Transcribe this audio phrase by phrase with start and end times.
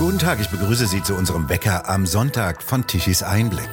[0.00, 3.68] Guten Tag, ich begrüße Sie zu unserem Wecker am Sonntag von Tichys Einblick.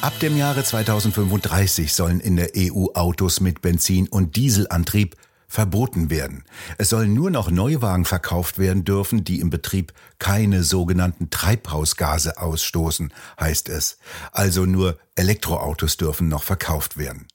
[0.00, 5.16] Ab dem Jahre 2035 sollen in der EU Autos mit Benzin- und Dieselantrieb
[5.48, 6.44] verboten werden.
[6.76, 13.12] Es sollen nur noch Neuwagen verkauft werden dürfen, die im Betrieb keine sogenannten Treibhausgase ausstoßen,
[13.40, 13.98] heißt es.
[14.30, 17.26] Also nur Elektroautos dürfen noch verkauft werden.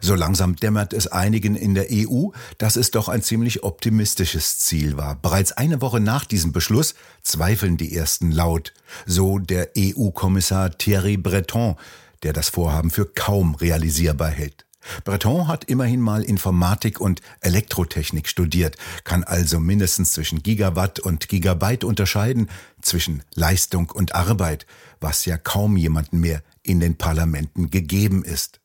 [0.00, 2.28] So langsam dämmert es einigen in der EU,
[2.58, 5.16] dass es doch ein ziemlich optimistisches Ziel war.
[5.16, 8.72] Bereits eine Woche nach diesem Beschluss zweifeln die ersten laut,
[9.06, 11.76] so der EU-Kommissar Thierry Breton,
[12.22, 14.64] der das Vorhaben für kaum realisierbar hält.
[15.04, 21.84] Breton hat immerhin mal Informatik und Elektrotechnik studiert, kann also mindestens zwischen Gigawatt und Gigabyte
[21.84, 22.50] unterscheiden,
[22.82, 24.66] zwischen Leistung und Arbeit,
[25.00, 28.60] was ja kaum jemanden mehr in den Parlamenten gegeben ist.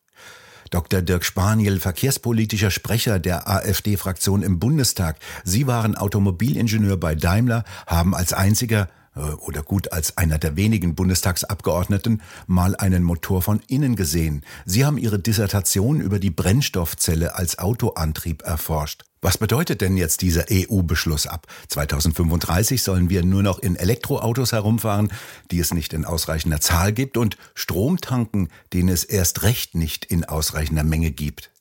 [0.69, 1.01] Dr.
[1.01, 5.17] Dirk Spaniel, verkehrspolitischer Sprecher der AfD-Fraktion im Bundestag.
[5.43, 8.87] Sie waren Automobilingenieur bei Daimler, haben als einziger
[9.19, 14.43] oder gut als einer der wenigen Bundestagsabgeordneten mal einen Motor von innen gesehen.
[14.65, 19.03] Sie haben ihre Dissertation über die Brennstoffzelle als Autoantrieb erforscht.
[19.21, 21.47] Was bedeutet denn jetzt dieser EU-Beschluss ab?
[21.67, 25.11] 2035 sollen wir nur noch in Elektroautos herumfahren,
[25.51, 30.05] die es nicht in ausreichender Zahl gibt, und Strom tanken, den es erst recht nicht
[30.05, 31.51] in ausreichender Menge gibt.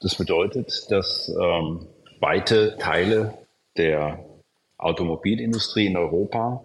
[0.00, 1.86] Das bedeutet, dass ähm,
[2.20, 3.34] weite Teile
[3.76, 4.24] der
[4.78, 6.62] Automobilindustrie in Europa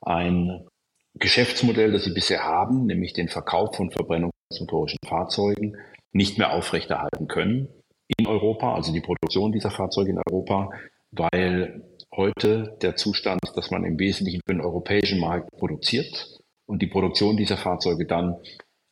[0.00, 0.66] ein
[1.14, 5.76] Geschäftsmodell, das sie bisher haben, nämlich den Verkauf von verbrennungsmotorischen Fahrzeugen,
[6.12, 7.68] nicht mehr aufrechterhalten können
[8.16, 10.70] in Europa, also die Produktion dieser Fahrzeuge in Europa,
[11.10, 11.82] weil
[12.14, 17.36] heute der Zustand dass man im Wesentlichen für den europäischen Markt produziert und die Produktion
[17.36, 18.36] dieser Fahrzeuge dann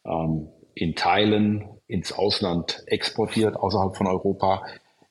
[0.04, 4.64] ähm, in Teilen ins Ausland exportiert, außerhalb von Europa,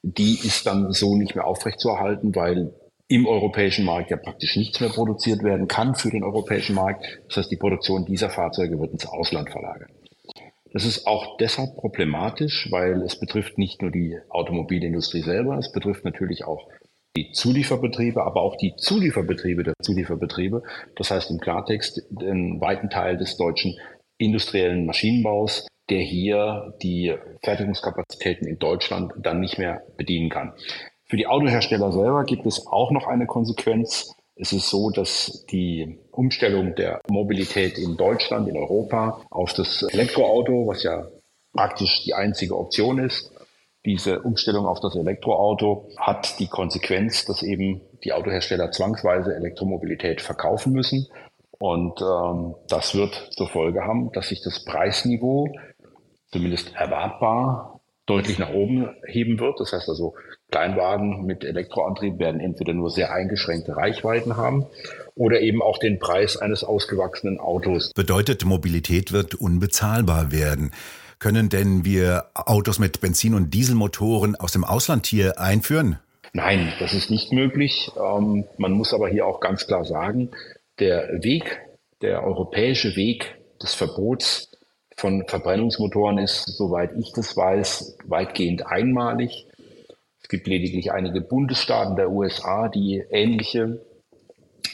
[0.04, 2.74] die ist dann so nicht mehr aufrechtzuerhalten, weil
[3.08, 7.06] im europäischen Markt ja praktisch nichts mehr produziert werden kann für den europäischen Markt.
[7.28, 9.92] Das heißt, die Produktion dieser Fahrzeuge wird ins Ausland verlagert.
[10.74, 16.04] Das ist auch deshalb problematisch, weil es betrifft nicht nur die Automobilindustrie selber, es betrifft
[16.04, 16.68] natürlich auch
[17.16, 20.64] die Zulieferbetriebe, aber auch die Zulieferbetriebe der Zulieferbetriebe.
[20.98, 23.78] Das heißt im Klartext den weiten Teil des deutschen
[24.18, 30.54] industriellen Maschinenbaus, der hier die Fertigungskapazitäten in Deutschland dann nicht mehr bedienen kann.
[31.08, 34.16] Für die Autohersteller selber gibt es auch noch eine Konsequenz.
[34.36, 40.68] Es ist so, dass die Umstellung der Mobilität in Deutschland, in Europa auf das Elektroauto,
[40.68, 41.08] was ja
[41.54, 43.32] praktisch die einzige Option ist,
[43.86, 50.74] diese Umstellung auf das Elektroauto hat die Konsequenz, dass eben die Autohersteller zwangsweise Elektromobilität verkaufen
[50.74, 51.08] müssen.
[51.52, 55.50] Und ähm, das wird zur Folge haben, dass sich das Preisniveau
[56.32, 59.60] zumindest erwartbar deutlich nach oben heben wird.
[59.60, 60.16] Das heißt also,
[60.52, 64.66] Kleinwagen mit Elektroantrieb werden entweder nur sehr eingeschränkte Reichweiten haben
[65.16, 67.92] oder eben auch den Preis eines ausgewachsenen Autos.
[67.94, 70.72] Bedeutet, Mobilität wird unbezahlbar werden.
[71.20, 76.00] Können denn wir Autos mit Benzin- und Dieselmotoren aus dem Ausland hier einführen?
[76.34, 77.92] Nein, das ist nicht möglich.
[77.98, 80.32] Ähm, man muss aber hier auch ganz klar sagen,
[80.80, 81.62] der Weg,
[82.02, 84.52] der europäische Weg des Verbots
[84.98, 89.48] von Verbrennungsmotoren ist, soweit ich das weiß, weitgehend einmalig.
[90.26, 93.80] Es gibt lediglich einige Bundesstaaten der USA, die ähnliche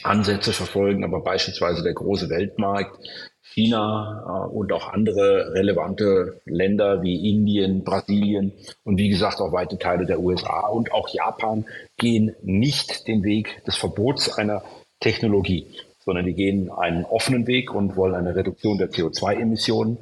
[0.02, 2.98] Ansätze verfolgen, aber beispielsweise der große Weltmarkt,
[3.42, 8.52] China äh, und auch andere relevante Länder wie Indien, Brasilien
[8.84, 11.66] und wie gesagt auch weite Teile der USA und auch Japan
[11.98, 14.62] gehen nicht den Weg des Verbots einer
[15.00, 15.66] Technologie
[16.04, 19.98] sondern die gehen einen offenen Weg und wollen eine Reduktion der CO2-Emissionen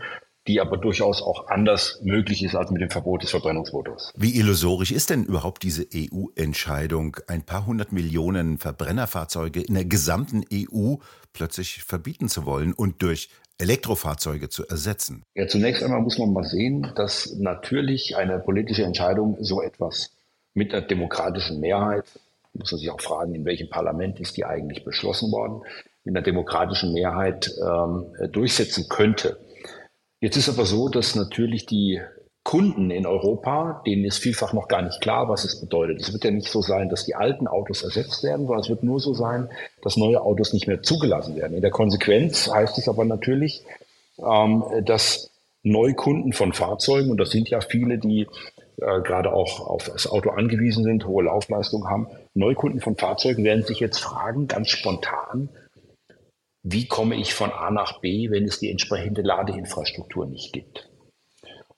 [0.51, 4.13] die aber durchaus auch anders möglich ist als mit dem Verbot des Verbrennungsmotors.
[4.17, 10.45] Wie illusorisch ist denn überhaupt diese EU-Entscheidung, ein paar hundert Millionen Verbrennerfahrzeuge in der gesamten
[10.53, 10.97] EU
[11.33, 13.29] plötzlich verbieten zu wollen und durch
[13.59, 15.23] Elektrofahrzeuge zu ersetzen?
[15.37, 20.11] Ja, zunächst einmal muss man mal sehen, dass natürlich eine politische Entscheidung so etwas
[20.55, 22.07] mit einer demokratischen Mehrheit,
[22.55, 25.63] muss man sich auch fragen, in welchem Parlament ist die eigentlich beschlossen worden,
[26.03, 29.39] mit einer demokratischen Mehrheit ähm, durchsetzen könnte.
[30.21, 32.01] Jetzt ist aber so, dass natürlich die
[32.43, 36.01] Kunden in Europa, denen ist vielfach noch gar nicht klar, was es bedeutet.
[36.01, 38.83] Es wird ja nicht so sein, dass die alten Autos ersetzt werden, sondern es wird
[38.83, 39.51] nur so sein,
[39.83, 41.55] dass neue Autos nicht mehr zugelassen werden.
[41.55, 43.63] In der Konsequenz heißt es aber natürlich,
[44.19, 45.31] ähm, dass
[45.63, 48.27] Neukunden von Fahrzeugen, und das sind ja viele, die
[48.79, 53.65] äh, gerade auch auf das Auto angewiesen sind, hohe Laufleistung haben, Neukunden von Fahrzeugen werden
[53.65, 55.51] sich jetzt fragen, ganz spontan,
[56.73, 60.89] wie komme ich von A nach B, wenn es die entsprechende Ladeinfrastruktur nicht gibt.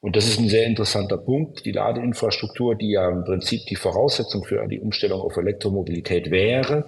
[0.00, 1.64] Und das ist ein sehr interessanter Punkt.
[1.64, 6.84] Die Ladeinfrastruktur, die ja im Prinzip die Voraussetzung für die Umstellung auf Elektromobilität wäre,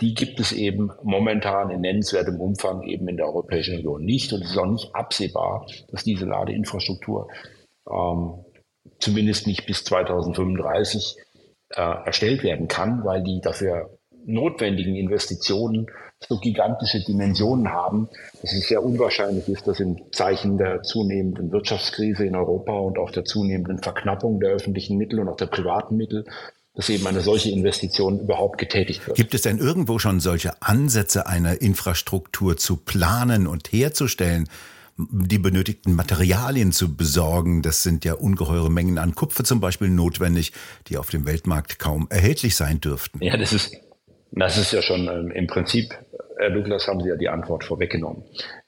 [0.00, 4.32] die gibt es eben momentan in nennenswertem Umfang eben in der Europäischen Union nicht.
[4.32, 7.28] Und es ist auch nicht absehbar, dass diese Ladeinfrastruktur
[7.88, 8.44] ähm,
[8.98, 11.16] zumindest nicht bis 2035
[11.70, 15.86] äh, erstellt werden kann, weil die dafür notwendigen Investitionen
[16.26, 18.08] so gigantische Dimensionen haben,
[18.42, 23.10] dass es sehr unwahrscheinlich ist, dass im Zeichen der zunehmenden Wirtschaftskrise in Europa und auch
[23.10, 26.24] der zunehmenden Verknappung der öffentlichen Mittel und auch der privaten Mittel
[26.74, 29.16] dass eben eine solche Investition überhaupt getätigt wird.
[29.16, 34.48] Gibt es denn irgendwo schon solche Ansätze, eine Infrastruktur zu planen und herzustellen?
[34.98, 37.62] die benötigten Materialien zu besorgen.
[37.62, 40.52] Das sind ja ungeheure Mengen an Kupfer zum Beispiel notwendig,
[40.88, 43.22] die auf dem Weltmarkt kaum erhältlich sein dürften.
[43.22, 43.76] Ja, das ist,
[44.32, 45.94] das ist ja schon ähm, im Prinzip,
[46.38, 48.22] Herr Douglas, haben Sie ja die Antwort vorweggenommen.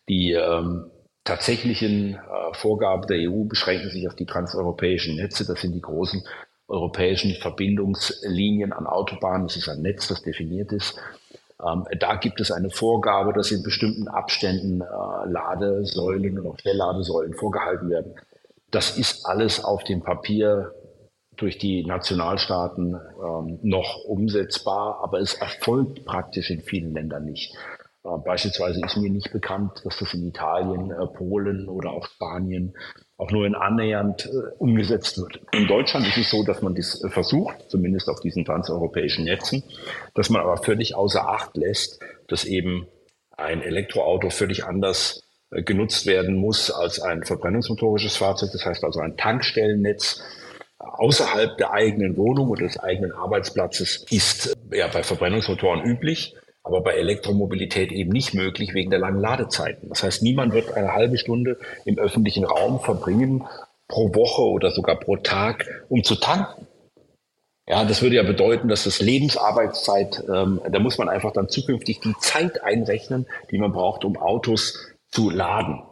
[0.08, 0.90] Die ähm,
[1.24, 5.46] tatsächlichen äh, Vorgaben der EU beschränken sich auf die transeuropäischen Netze.
[5.46, 6.22] Das sind die großen
[6.68, 9.46] europäischen Verbindungslinien an Autobahnen.
[9.46, 10.98] Das ist ein Netz, das definiert ist.
[11.64, 17.34] Ähm, da gibt es eine Vorgabe, dass in bestimmten Abständen äh, Ladesäulen und auch Schnellladesäulen
[17.34, 18.14] vorgehalten werden.
[18.70, 20.72] Das ist alles auf dem Papier
[21.40, 27.54] durch die Nationalstaaten ähm, noch umsetzbar, aber es erfolgt praktisch in vielen Ländern nicht.
[28.04, 32.74] Äh, beispielsweise ist mir nicht bekannt, dass das in Italien, äh, Polen oder auch Spanien
[33.16, 35.40] auch nur in annähernd äh, umgesetzt wird.
[35.52, 39.62] In Deutschland ist es so, dass man das äh, versucht, zumindest auf diesen transeuropäischen Netzen,
[40.14, 42.86] dass man aber völlig außer Acht lässt, dass eben
[43.36, 49.00] ein Elektroauto völlig anders äh, genutzt werden muss als ein verbrennungsmotorisches Fahrzeug, das heißt also
[49.00, 50.22] ein Tankstellennetz
[50.80, 56.92] außerhalb der eigenen Wohnung oder des eigenen Arbeitsplatzes ist ja bei Verbrennungsmotoren üblich aber bei
[56.92, 59.88] Elektromobilität eben nicht möglich wegen der langen Ladezeiten.
[59.88, 63.44] Das heißt, niemand wird eine halbe Stunde im öffentlichen Raum verbringen
[63.88, 66.66] pro Woche oder sogar pro Tag, um zu tanken.
[67.66, 72.00] Ja, das würde ja bedeuten, dass das Lebensarbeitszeit, ähm, da muss man einfach dann zukünftig
[72.00, 74.76] die Zeit einrechnen, die man braucht, um Autos
[75.08, 75.82] zu laden.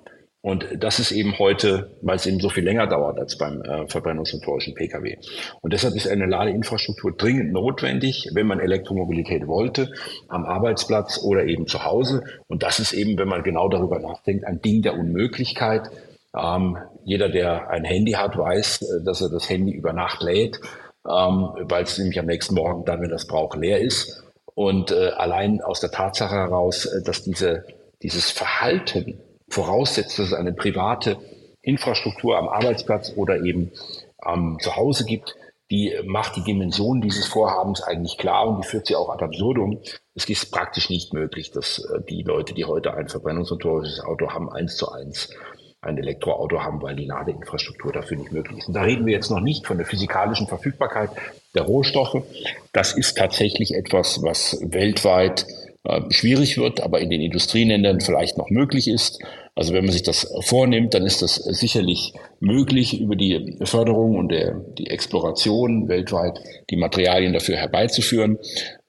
[0.40, 3.88] Und das ist eben heute, weil es eben so viel länger dauert als beim äh,
[3.88, 5.18] verbrennungsmotorischen Pkw.
[5.62, 9.90] Und deshalb ist eine Ladeinfrastruktur dringend notwendig, wenn man Elektromobilität wollte,
[10.28, 12.22] am Arbeitsplatz oder eben zu Hause.
[12.46, 15.90] Und das ist eben, wenn man genau darüber nachdenkt, ein Ding der Unmöglichkeit.
[16.36, 20.60] Ähm, jeder, der ein Handy hat, weiß, äh, dass er das Handy über Nacht lädt,
[21.04, 24.22] ähm, weil es nämlich am nächsten Morgen dann, wenn das braucht, leer ist.
[24.54, 27.64] Und äh, allein aus der Tatsache heraus, äh, dass diese,
[28.02, 31.18] dieses Verhalten voraussetzt, dass es eine private
[31.62, 33.72] Infrastruktur am Arbeitsplatz oder eben
[34.26, 35.36] ähm, zu Hause gibt,
[35.70, 39.80] die macht die Dimension dieses Vorhabens eigentlich klar und die führt sie auch ad absurdum.
[40.14, 44.50] Es ist praktisch nicht möglich, dass äh, die Leute, die heute ein verbrennungsmotorisches Auto haben,
[44.50, 45.30] eins zu eins
[45.80, 48.68] ein Elektroauto haben, weil die Ladeinfrastruktur dafür nicht möglich ist.
[48.68, 51.10] Und da reden wir jetzt noch nicht von der physikalischen Verfügbarkeit
[51.54, 52.24] der Rohstoffe.
[52.72, 55.46] Das ist tatsächlich etwas, was weltweit
[56.10, 59.18] schwierig wird, aber in den Industrieländern vielleicht noch möglich ist.
[59.54, 64.28] Also wenn man sich das vornimmt, dann ist das sicherlich möglich, über die Förderung und
[64.28, 66.38] der, die Exploration weltweit
[66.70, 68.38] die Materialien dafür herbeizuführen.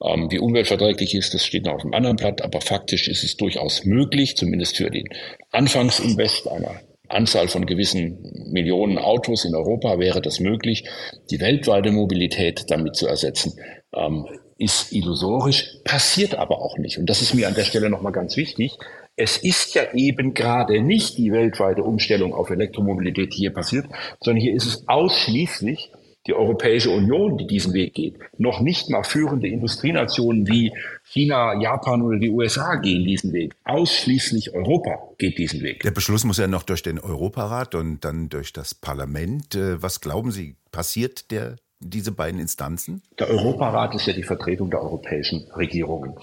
[0.00, 3.36] Ähm, wie umweltverträglich ist, das steht noch auf dem anderen Blatt, aber faktisch ist es
[3.36, 5.08] durchaus möglich, zumindest für den
[5.50, 10.84] Anfangsinvest einer Anzahl von gewissen Millionen Autos in Europa wäre das möglich,
[11.30, 13.58] die weltweite Mobilität damit zu ersetzen.
[13.92, 14.26] Ähm,
[14.60, 16.98] ist illusorisch, passiert aber auch nicht.
[16.98, 18.76] Und das ist mir an der Stelle nochmal ganz wichtig.
[19.16, 23.86] Es ist ja eben gerade nicht die weltweite Umstellung auf Elektromobilität, die hier passiert,
[24.20, 25.90] sondern hier ist es ausschließlich
[26.26, 28.18] die Europäische Union, die diesen Weg geht.
[28.36, 30.72] Noch nicht mal führende Industrienationen wie
[31.04, 33.54] China, Japan oder die USA gehen diesen Weg.
[33.64, 35.82] Ausschließlich Europa geht diesen Weg.
[35.82, 39.54] Der Beschluss muss ja noch durch den Europarat und dann durch das Parlament.
[39.54, 43.02] Äh, was glauben Sie, passiert der diese beiden Instanzen?
[43.18, 46.14] Der Europarat ist ja die Vertretung der europäischen Regierungen.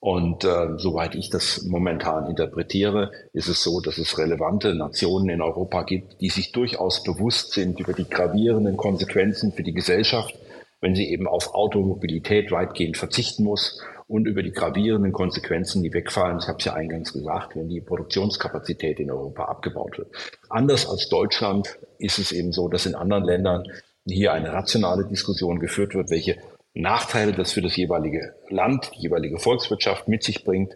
[0.00, 5.40] Und äh, soweit ich das momentan interpretiere, ist es so, dass es relevante Nationen in
[5.40, 10.34] Europa gibt, die sich durchaus bewusst sind über die gravierenden Konsequenzen für die Gesellschaft,
[10.80, 16.38] wenn sie eben auf Automobilität weitgehend verzichten muss und über die gravierenden Konsequenzen, die wegfallen,
[16.40, 20.08] ich habe es ja eingangs gesagt, wenn die Produktionskapazität in Europa abgebaut wird.
[20.48, 23.62] Anders als Deutschland ist es eben so, dass in anderen Ländern
[24.06, 26.36] hier eine rationale Diskussion geführt wird, welche
[26.74, 30.74] Nachteile das für das jeweilige Land, die jeweilige Volkswirtschaft mit sich bringt.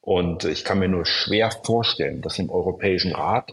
[0.00, 3.52] Und ich kann mir nur schwer vorstellen, dass im Europäischen Rat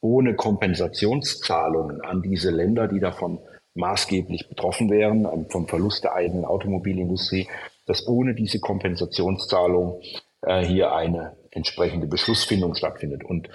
[0.00, 3.38] ohne Kompensationszahlungen an diese Länder, die davon
[3.74, 7.48] maßgeblich betroffen wären, vom Verlust der eigenen Automobilindustrie,
[7.86, 10.00] dass ohne diese Kompensationszahlung
[10.42, 13.24] äh, hier eine entsprechende Beschlussfindung stattfindet.
[13.24, 13.48] Und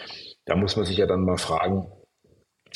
[0.46, 1.88] da muss man sich ja dann mal fragen,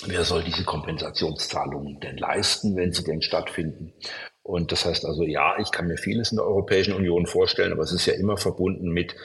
[0.06, 3.94] Wer soll diese Kompensationszahlungen denn leisten, wenn sie denn stattfinden?
[4.44, 7.84] Und das heißt also, ja, ich kann mir vieles in der Europäischen Union vorstellen, aber
[7.84, 9.16] es ist ja immer verbunden mit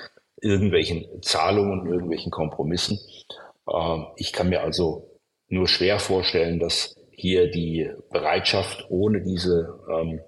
[0.41, 2.99] irgendwelchen Zahlungen, irgendwelchen Kompromissen.
[3.73, 10.21] Ähm, ich kann mir also nur schwer vorstellen, dass hier die Bereitschaft ohne diese ähm,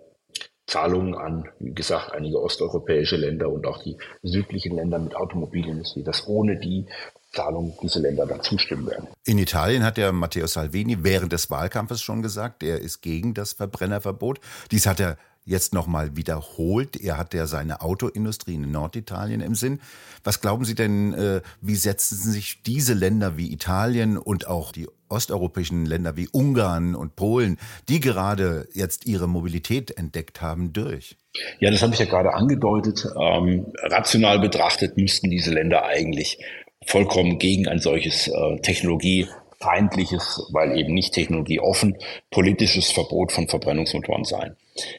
[0.66, 6.26] Zahlungen an, wie gesagt, einige osteuropäische Länder und auch die südlichen Länder mit Automobilindustrie, dass
[6.26, 6.86] ohne die
[7.34, 9.08] Zahlungen diese Länder dann zustimmen werden.
[9.24, 13.52] In Italien hat der Matteo Salvini während des Wahlkampfes schon gesagt, er ist gegen das
[13.52, 14.40] Verbrennerverbot.
[14.70, 16.96] Dies hat er jetzt nochmal wiederholt.
[16.96, 19.80] Er hat ja seine Autoindustrie in Norditalien im Sinn.
[20.22, 24.88] Was glauben Sie denn, äh, wie setzen sich diese Länder wie Italien und auch die
[25.08, 31.16] osteuropäischen Länder wie Ungarn und Polen, die gerade jetzt ihre Mobilität entdeckt haben, durch?
[31.60, 33.06] Ja, das habe ich ja gerade angedeutet.
[33.20, 36.38] Ähm, rational betrachtet müssten diese Länder eigentlich
[36.86, 41.96] vollkommen gegen ein solches äh, technologiefeindliches, weil eben nicht technologieoffen,
[42.30, 44.56] politisches Verbot von Verbrennungsmotoren sein.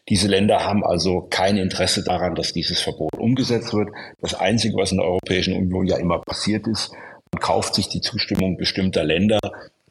[0.09, 3.89] Diese Länder haben also kein Interesse daran, dass dieses Verbot umgesetzt wird.
[4.21, 6.91] Das Einzige, was in der Europäischen Union ja immer passiert ist,
[7.31, 9.39] man kauft sich die Zustimmung bestimmter Länder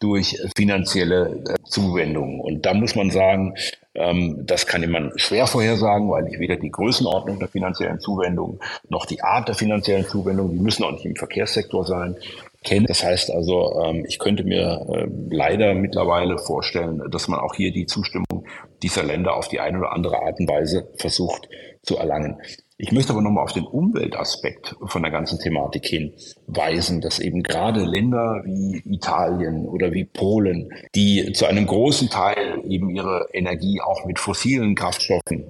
[0.00, 2.40] durch finanzielle äh, Zuwendungen.
[2.40, 3.54] Und da muss man sagen,
[3.94, 8.58] ähm, das kann jemand schwer vorhersagen, weil ich weder die Größenordnung der finanziellen Zuwendungen
[8.88, 12.16] noch die Art der finanziellen Zuwendungen, die müssen auch nicht im Verkehrssektor sein,
[12.64, 12.86] kenne.
[12.86, 17.70] Das heißt also, ähm, ich könnte mir äh, leider mittlerweile vorstellen, dass man auch hier
[17.70, 18.46] die Zustimmung
[18.82, 21.48] dieser Länder auf die eine oder andere Art und Weise versucht
[21.82, 22.40] zu erlangen.
[22.76, 27.84] Ich möchte aber nochmal auf den Umweltaspekt von der ganzen Thematik hinweisen, dass eben gerade
[27.84, 34.04] Länder wie Italien oder wie Polen, die zu einem großen Teil eben ihre Energie auch
[34.06, 35.44] mit fossilen Kraftstoffen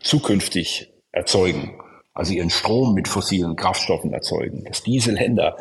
[0.00, 1.78] zukünftig erzeugen,
[2.14, 5.58] also ihren Strom mit fossilen Kraftstoffen erzeugen, dass diese Länder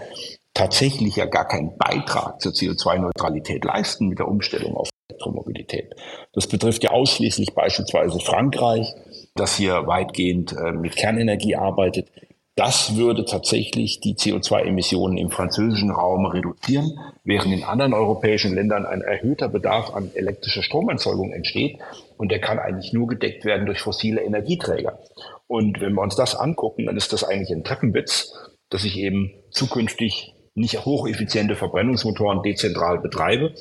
[0.54, 5.96] tatsächlich ja gar keinen Beitrag zur CO2-Neutralität leisten mit der Umstellung auf Elektromobilität.
[6.34, 8.94] Das betrifft ja ausschließlich beispielsweise Frankreich,
[9.40, 12.08] das hier weitgehend äh, mit Kernenergie arbeitet.
[12.56, 19.02] Das würde tatsächlich die CO2-Emissionen im französischen Raum reduzieren, während in anderen europäischen Ländern ein
[19.02, 21.78] erhöhter Bedarf an elektrischer Stromerzeugung entsteht.
[22.18, 25.00] Und der kann eigentlich nur gedeckt werden durch fossile Energieträger.
[25.48, 28.34] Und wenn wir uns das angucken, dann ist das eigentlich ein Treppenwitz,
[28.70, 33.54] dass ich eben zukünftig nicht hocheffiziente Verbrennungsmotoren dezentral betreibe,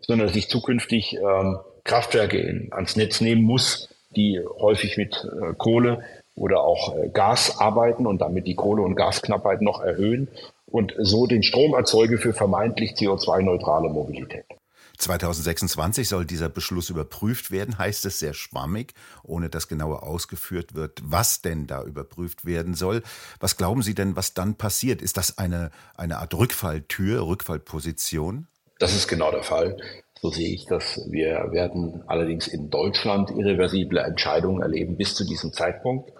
[0.00, 5.54] sondern dass ich zukünftig ähm, Kraftwerke in, ans Netz nehmen muss, die häufig mit äh,
[5.54, 6.02] Kohle
[6.34, 10.28] oder auch äh, Gas arbeiten und damit die Kohle- und Gasknappheit noch erhöhen
[10.66, 14.44] und so den Strom erzeuge für vermeintlich CO2-neutrale Mobilität.
[14.98, 21.00] 2026 soll dieser Beschluss überprüft werden, heißt es sehr schwammig, ohne dass genauer ausgeführt wird,
[21.02, 23.02] was denn da überprüft werden soll.
[23.40, 25.02] Was glauben Sie denn, was dann passiert?
[25.02, 28.46] Ist das eine, eine Art Rückfalltür, Rückfallposition?
[28.78, 29.76] Das ist genau der Fall.
[30.22, 31.04] So sehe ich das.
[31.10, 36.12] Wir werden allerdings in Deutschland irreversible Entscheidungen erleben bis zu diesem Zeitpunkt.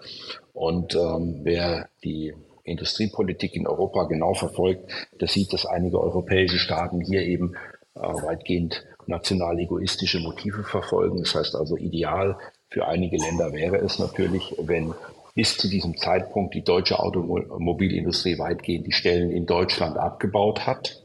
[0.51, 2.33] Und ähm, wer die
[2.65, 4.91] Industriepolitik in Europa genau verfolgt,
[5.21, 7.53] der sieht, dass einige europäische Staaten hier eben
[7.95, 11.19] äh, weitgehend national egoistische Motive verfolgen.
[11.19, 14.93] Das heißt also, ideal für einige Länder wäre es natürlich, wenn
[15.33, 21.02] bis zu diesem Zeitpunkt die deutsche Automobilindustrie weitgehend die Stellen in Deutschland abgebaut hat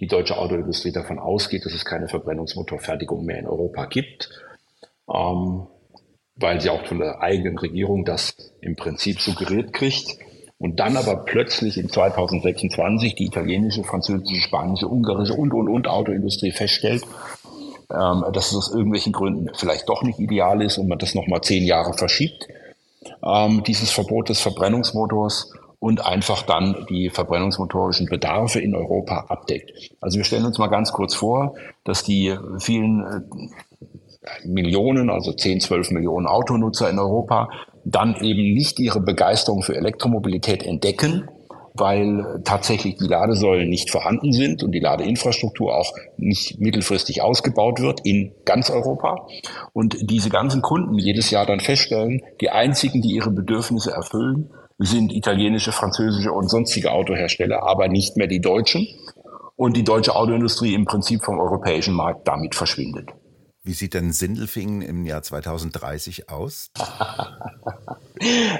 [0.00, 4.30] die deutsche Autoindustrie davon ausgeht, dass es keine Verbrennungsmotorfertigung mehr in Europa gibt,
[5.12, 5.66] ähm,
[6.36, 10.18] weil sie auch von der eigenen Regierung das im Prinzip suggeriert kriegt.
[10.58, 16.52] Und dann aber plötzlich in 2026 die italienische, französische, spanische, ungarische und, und, und Autoindustrie
[16.52, 17.04] feststellt,
[17.90, 21.42] ähm, dass es aus irgendwelchen Gründen vielleicht doch nicht ideal ist und man das nochmal
[21.42, 22.48] zehn Jahre verschiebt,
[23.22, 25.52] ähm, dieses Verbot des Verbrennungsmotors
[25.84, 29.70] und einfach dann die verbrennungsmotorischen Bedarfe in Europa abdeckt.
[30.00, 35.60] Also wir stellen uns mal ganz kurz vor, dass die vielen äh, Millionen, also 10,
[35.60, 37.50] 12 Millionen Autonutzer in Europa
[37.84, 41.28] dann eben nicht ihre Begeisterung für Elektromobilität entdecken,
[41.74, 48.00] weil tatsächlich die Ladesäulen nicht vorhanden sind und die Ladeinfrastruktur auch nicht mittelfristig ausgebaut wird
[48.04, 49.26] in ganz Europa.
[49.74, 55.12] Und diese ganzen Kunden jedes Jahr dann feststellen, die einzigen, die ihre Bedürfnisse erfüllen, sind
[55.12, 58.88] italienische, französische und sonstige Autohersteller, aber nicht mehr die deutschen.
[59.56, 63.10] Und die deutsche Autoindustrie im Prinzip vom europäischen Markt damit verschwindet.
[63.62, 66.70] Wie sieht denn Sindelfingen im Jahr 2030 aus?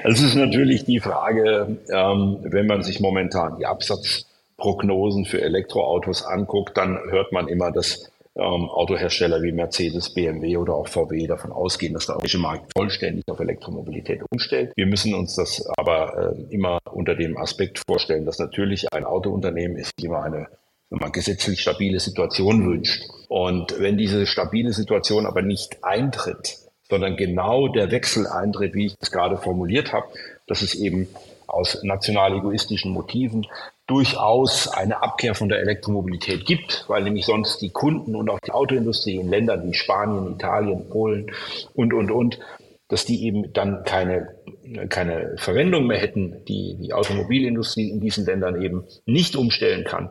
[0.03, 6.77] Es ist natürlich die Frage, ähm, wenn man sich momentan die Absatzprognosen für Elektroautos anguckt,
[6.77, 11.93] dann hört man immer, dass ähm, Autohersteller wie Mercedes, BMW oder auch VW davon ausgehen,
[11.93, 14.73] dass der europäische Markt vollständig auf Elektromobilität umstellt.
[14.75, 19.77] Wir müssen uns das aber äh, immer unter dem Aspekt vorstellen, dass natürlich ein Autounternehmen
[19.77, 20.47] ist immer eine
[20.89, 23.03] wenn man gesetzlich stabile Situation wünscht.
[23.27, 28.95] Und wenn diese stabile Situation aber nicht eintritt, sondern genau der Wechsel eintritt, wie ich
[28.99, 30.07] es gerade formuliert habe,
[30.47, 31.07] dass es eben
[31.47, 33.47] aus national egoistischen Motiven
[33.87, 38.51] durchaus eine Abkehr von der Elektromobilität gibt, weil nämlich sonst die Kunden und auch die
[38.51, 41.31] Autoindustrie in Ländern wie Spanien, Italien, Polen
[41.73, 42.39] und, und, und,
[42.87, 44.35] dass die eben dann keine,
[44.89, 50.09] keine Verwendung mehr hätten, die die Automobilindustrie in diesen Ländern eben nicht umstellen kann.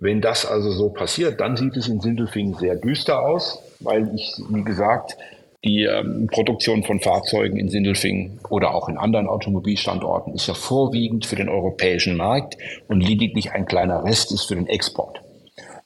[0.00, 4.32] Wenn das also so passiert, dann sieht es in Sindelfingen sehr düster aus, weil ich,
[4.48, 5.16] wie gesagt,
[5.64, 11.26] die ähm, Produktion von Fahrzeugen in Sindelfingen oder auch in anderen Automobilstandorten ist ja vorwiegend
[11.26, 12.56] für den europäischen Markt
[12.88, 15.20] und lediglich ein kleiner Rest ist für den Export.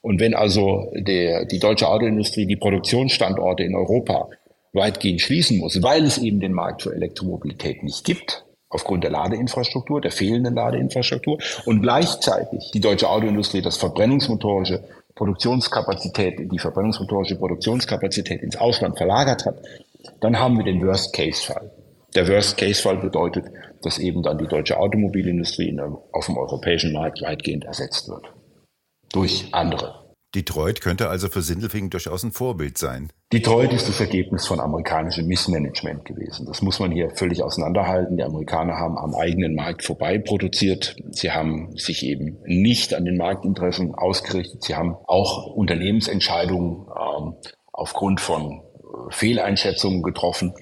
[0.01, 4.29] Und wenn also der, die deutsche Autoindustrie die Produktionsstandorte in Europa
[4.71, 10.01] weitgehend schließen muss, weil es eben den Markt für Elektromobilität nicht gibt, aufgrund der Ladeinfrastruktur,
[10.01, 14.83] der fehlenden Ladeinfrastruktur und gleichzeitig die deutsche Autoindustrie das verbrennungsmotorische
[15.15, 19.61] Produktionskapazität, die verbrennungsmotorische Produktionskapazität ins Ausland verlagert hat,
[20.19, 21.71] dann haben wir den Worst-Case-Fall.
[22.13, 23.45] Der Worst-Case-Fall bedeutet,
[23.81, 25.77] dass eben dann die deutsche Automobilindustrie
[26.11, 28.25] auf dem europäischen Markt weitgehend ersetzt wird.
[29.11, 30.04] Durch andere.
[30.35, 33.09] Detroit könnte also für Sindelfingen durchaus ein Vorbild sein.
[33.31, 36.45] Detroit ist das Ergebnis von amerikanischem Missmanagement gewesen.
[36.45, 38.17] Das muss man hier völlig auseinanderhalten.
[38.17, 40.95] Die Amerikaner haben am eigenen Markt vorbei produziert.
[41.11, 44.63] Sie haben sich eben nicht an den Marktinteressen ausgerichtet.
[44.63, 47.35] Sie haben auch Unternehmensentscheidungen ähm,
[47.71, 50.53] aufgrund von äh, Fehleinschätzungen getroffen.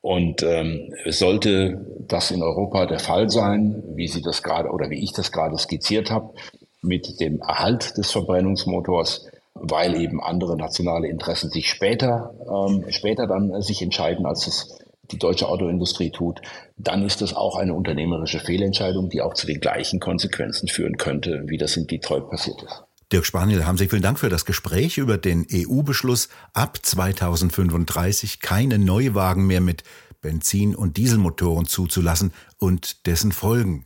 [0.00, 5.02] Und ähm, sollte das in Europa der Fall sein, wie Sie das gerade oder wie
[5.02, 6.34] ich das gerade skizziert habe,
[6.82, 13.50] mit dem Erhalt des Verbrennungsmotors, weil eben andere nationale Interessen sich später, ähm, später dann
[13.50, 14.78] äh, sich entscheiden, als es
[15.10, 16.40] die deutsche Autoindustrie tut,
[16.76, 21.44] dann ist das auch eine unternehmerische Fehlentscheidung, die auch zu den gleichen Konsequenzen führen könnte,
[21.46, 22.82] wie das in Detroit passiert ist.
[23.12, 28.78] Dirk Spaniel, haben Sie vielen Dank für das Gespräch über den EU-Beschluss, ab 2035 keine
[28.78, 29.84] Neuwagen mehr mit
[30.22, 33.84] Benzin- und Dieselmotoren zuzulassen und dessen Folgen.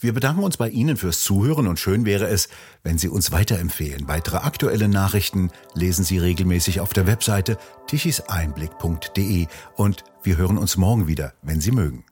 [0.00, 2.48] Wir bedanken uns bei Ihnen fürs Zuhören und schön wäre es,
[2.82, 4.08] wenn Sie uns weiterempfehlen.
[4.08, 11.06] Weitere aktuelle Nachrichten lesen Sie regelmäßig auf der Webseite tichiseinblick.de und wir hören uns morgen
[11.06, 12.04] wieder, wenn Sie mögen.